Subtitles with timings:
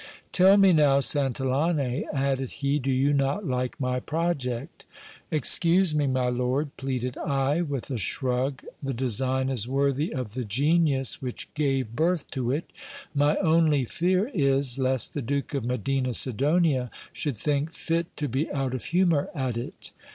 [0.31, 4.87] Tell me now, Santillane, added he, do you not like my project?
[5.29, 10.43] Excuse me, my lord, pleaded I, with a shrug, the design is worthy of the
[10.43, 12.71] genius which gave birth to it:
[13.13, 18.51] my only fear is, lest the Duke of Medina Sidonia should think fit to be
[18.51, 19.91] out of humour at it.